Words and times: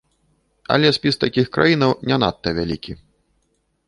Але 0.75 0.87
спіс 0.97 1.19
такіх 1.23 1.51
краінаў 1.57 1.91
не 2.13 2.17
надта 2.23 2.49
вялікі. 2.61 2.97